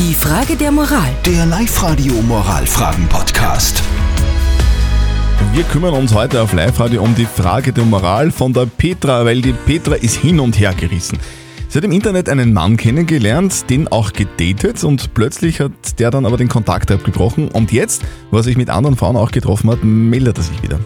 Die 0.00 0.14
Frage 0.14 0.56
der 0.56 0.72
Moral. 0.72 1.10
Der 1.26 1.44
Live-Radio 1.44 2.14
Moralfragen-Podcast. 2.22 3.82
Wir 5.52 5.62
kümmern 5.64 5.92
uns 5.92 6.14
heute 6.14 6.40
auf 6.40 6.54
Live-Radio 6.54 7.02
um 7.02 7.14
die 7.14 7.26
Frage 7.26 7.70
der 7.74 7.84
Moral 7.84 8.30
von 8.30 8.54
der 8.54 8.64
Petra, 8.64 9.26
weil 9.26 9.42
die 9.42 9.52
Petra 9.52 9.96
ist 9.96 10.16
hin 10.16 10.40
und 10.40 10.58
her 10.58 10.72
gerissen. 10.72 11.18
Sie 11.68 11.76
hat 11.76 11.84
im 11.84 11.92
Internet 11.92 12.30
einen 12.30 12.54
Mann 12.54 12.78
kennengelernt, 12.78 13.68
den 13.68 13.88
auch 13.88 14.14
gedatet 14.14 14.82
und 14.84 15.12
plötzlich 15.12 15.60
hat 15.60 15.98
der 15.98 16.10
dann 16.10 16.24
aber 16.24 16.38
den 16.38 16.48
Kontakt 16.48 16.90
abgebrochen 16.90 17.48
und 17.48 17.70
jetzt, 17.70 18.00
wo 18.30 18.38
er 18.38 18.42
sich 18.42 18.56
mit 18.56 18.70
anderen 18.70 18.96
Frauen 18.96 19.18
auch 19.18 19.32
getroffen 19.32 19.70
hat, 19.70 19.84
meldet 19.84 20.38
er 20.38 20.44
sich 20.44 20.62
wieder. 20.62 20.80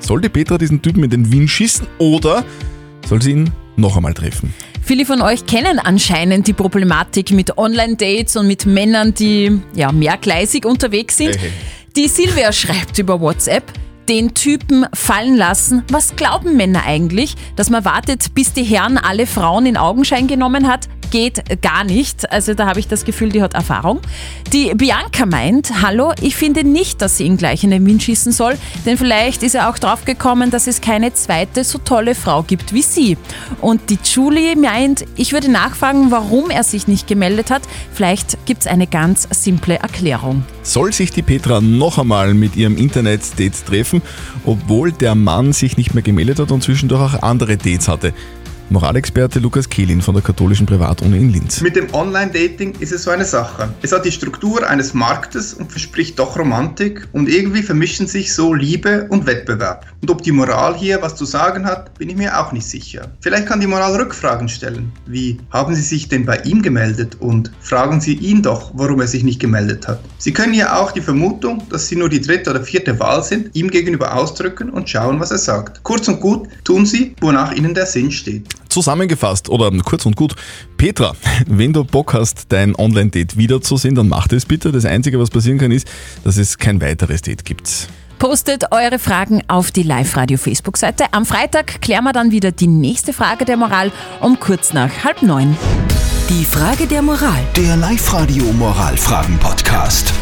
Soll 0.00 0.20
die 0.20 0.28
Petra 0.28 0.58
diesen 0.58 0.82
Typen 0.82 1.02
in 1.02 1.08
den 1.08 1.32
Wind 1.32 1.48
schießen 1.48 1.86
oder 1.96 2.44
soll 3.08 3.22
sie 3.22 3.30
ihn 3.30 3.50
noch 3.76 3.96
einmal 3.96 4.12
treffen? 4.12 4.52
Viele 4.90 5.06
von 5.06 5.22
euch 5.22 5.46
kennen 5.46 5.78
anscheinend 5.78 6.48
die 6.48 6.52
Problematik 6.52 7.30
mit 7.30 7.56
Online-Dates 7.56 8.34
und 8.34 8.48
mit 8.48 8.66
Männern, 8.66 9.14
die 9.14 9.60
ja 9.72 9.92
mehrgleisig 9.92 10.66
unterwegs 10.66 11.16
sind. 11.16 11.38
Hey. 11.38 11.52
Die 11.94 12.08
Silvia 12.08 12.50
schreibt 12.50 12.98
über 12.98 13.20
WhatsApp, 13.20 13.62
den 14.08 14.34
Typen 14.34 14.86
fallen 14.92 15.36
lassen. 15.36 15.84
Was 15.92 16.16
glauben 16.16 16.56
Männer 16.56 16.82
eigentlich? 16.84 17.36
Dass 17.54 17.70
man 17.70 17.84
wartet, 17.84 18.34
bis 18.34 18.52
die 18.52 18.64
Herren 18.64 18.98
alle 18.98 19.28
Frauen 19.28 19.64
in 19.64 19.76
Augenschein 19.76 20.26
genommen 20.26 20.66
hat? 20.66 20.88
Geht 21.10 21.62
gar 21.62 21.84
nicht. 21.84 22.30
Also 22.30 22.54
da 22.54 22.66
habe 22.66 22.80
ich 22.80 22.88
das 22.88 23.04
Gefühl, 23.04 23.30
die 23.30 23.42
hat 23.42 23.54
Erfahrung. 23.54 24.00
Die 24.52 24.72
Bianca 24.74 25.26
meint, 25.26 25.82
hallo, 25.82 26.12
ich 26.20 26.36
finde 26.36 26.64
nicht, 26.64 27.02
dass 27.02 27.16
sie 27.16 27.24
ihn 27.24 27.36
gleich 27.36 27.64
in 27.64 27.70
den 27.70 27.84
Wind 27.86 28.02
schießen 28.02 28.32
soll, 28.32 28.56
denn 28.86 28.96
vielleicht 28.96 29.42
ist 29.42 29.54
er 29.54 29.70
auch 29.70 29.78
drauf 29.78 30.04
gekommen, 30.04 30.50
dass 30.50 30.66
es 30.66 30.80
keine 30.80 31.12
zweite 31.12 31.64
so 31.64 31.78
tolle 31.78 32.14
Frau 32.14 32.42
gibt 32.42 32.72
wie 32.72 32.82
sie. 32.82 33.16
Und 33.60 33.90
die 33.90 33.98
Julie 34.04 34.56
meint, 34.56 35.04
ich 35.16 35.32
würde 35.32 35.50
nachfragen, 35.50 36.10
warum 36.10 36.50
er 36.50 36.64
sich 36.64 36.86
nicht 36.86 37.06
gemeldet 37.06 37.50
hat. 37.50 37.62
Vielleicht 37.92 38.46
gibt 38.46 38.62
es 38.62 38.66
eine 38.66 38.86
ganz 38.86 39.28
simple 39.30 39.76
Erklärung. 39.76 40.44
Soll 40.62 40.92
sich 40.92 41.10
die 41.10 41.22
Petra 41.22 41.60
noch 41.60 41.98
einmal 41.98 42.34
mit 42.34 42.56
ihrem 42.56 42.76
Internet-Date 42.76 43.66
treffen, 43.66 44.02
obwohl 44.44 44.92
der 44.92 45.14
Mann 45.14 45.52
sich 45.52 45.76
nicht 45.76 45.94
mehr 45.94 46.02
gemeldet 46.02 46.38
hat 46.38 46.50
und 46.52 46.62
zwischendurch 46.62 47.14
auch 47.14 47.22
andere 47.22 47.56
Dates 47.56 47.88
hatte? 47.88 48.12
Moralexperte 48.72 49.40
Lukas 49.40 49.68
Kehlin 49.68 50.00
von 50.00 50.14
der 50.14 50.22
katholischen 50.22 50.64
Privatuni 50.64 51.16
in 51.16 51.32
Linz. 51.32 51.60
Mit 51.60 51.74
dem 51.74 51.92
Online-Dating 51.92 52.74
ist 52.78 52.92
es 52.92 53.02
so 53.02 53.10
eine 53.10 53.24
Sache. 53.24 53.68
Es 53.82 53.90
hat 53.90 54.04
die 54.04 54.12
Struktur 54.12 54.64
eines 54.64 54.94
Marktes 54.94 55.54
und 55.54 55.72
verspricht 55.72 56.20
doch 56.20 56.38
Romantik 56.38 57.08
und 57.10 57.28
irgendwie 57.28 57.64
vermischen 57.64 58.06
sich 58.06 58.32
so 58.32 58.54
Liebe 58.54 59.08
und 59.08 59.26
Wettbewerb. 59.26 59.86
Und 60.00 60.10
ob 60.12 60.22
die 60.22 60.30
Moral 60.30 60.76
hier 60.76 61.02
was 61.02 61.16
zu 61.16 61.24
sagen 61.24 61.66
hat, 61.66 61.98
bin 61.98 62.10
ich 62.10 62.16
mir 62.16 62.38
auch 62.38 62.52
nicht 62.52 62.64
sicher. 62.64 63.10
Vielleicht 63.20 63.46
kann 63.46 63.60
die 63.60 63.66
Moral 63.66 63.96
Rückfragen 63.96 64.48
stellen, 64.48 64.92
wie 65.04 65.40
haben 65.50 65.74
Sie 65.74 65.82
sich 65.82 66.08
denn 66.08 66.24
bei 66.24 66.36
ihm 66.44 66.62
gemeldet 66.62 67.16
und 67.18 67.50
fragen 67.60 68.00
Sie 68.00 68.14
ihn 68.14 68.40
doch, 68.40 68.70
warum 68.74 69.00
er 69.00 69.08
sich 69.08 69.24
nicht 69.24 69.40
gemeldet 69.40 69.88
hat. 69.88 69.98
Sie 70.18 70.32
können 70.32 70.54
ja 70.54 70.78
auch 70.78 70.92
die 70.92 71.00
Vermutung, 71.00 71.64
dass 71.70 71.88
Sie 71.88 71.96
nur 71.96 72.08
die 72.08 72.20
dritte 72.20 72.50
oder 72.50 72.62
vierte 72.62 73.00
Wahl 73.00 73.24
sind, 73.24 73.50
ihm 73.56 73.68
gegenüber 73.68 74.14
ausdrücken 74.14 74.70
und 74.70 74.88
schauen, 74.88 75.18
was 75.18 75.32
er 75.32 75.38
sagt. 75.38 75.82
Kurz 75.82 76.06
und 76.06 76.20
gut 76.20 76.48
tun 76.62 76.86
Sie, 76.86 77.16
wonach 77.20 77.50
Ihnen 77.50 77.74
der 77.74 77.86
Sinn 77.86 78.12
steht. 78.12 78.46
Zusammengefasst 78.70 79.48
oder 79.48 79.70
kurz 79.84 80.06
und 80.06 80.16
gut, 80.16 80.34
Petra, 80.76 81.14
wenn 81.46 81.72
du 81.72 81.84
Bock 81.84 82.14
hast, 82.14 82.46
dein 82.48 82.74
Online-Date 82.74 83.36
wiederzusehen, 83.36 83.94
dann 83.94 84.08
mach 84.08 84.28
das 84.28 84.46
bitte. 84.46 84.72
Das 84.72 84.84
Einzige, 84.84 85.20
was 85.20 85.30
passieren 85.30 85.58
kann, 85.58 85.72
ist, 85.72 85.88
dass 86.24 86.36
es 86.36 86.56
kein 86.56 86.80
weiteres 86.80 87.22
Date 87.22 87.44
gibt. 87.44 87.88
Postet 88.18 88.70
eure 88.70 88.98
Fragen 88.98 89.42
auf 89.48 89.70
die 89.70 89.82
Live-Radio-Facebook-Seite. 89.82 91.06
Am 91.12 91.24
Freitag 91.24 91.80
klären 91.80 92.04
wir 92.04 92.12
dann 92.12 92.30
wieder 92.30 92.52
die 92.52 92.66
nächste 92.66 93.14
Frage 93.14 93.46
der 93.46 93.56
Moral 93.56 93.92
um 94.20 94.38
kurz 94.38 94.74
nach 94.74 95.04
halb 95.04 95.22
neun. 95.22 95.56
Die 96.28 96.44
Frage 96.44 96.86
der 96.86 97.00
Moral. 97.00 97.42
Der 97.56 97.76
Live-Radio 97.76 98.44
Moralfragen-Podcast. 98.44 100.12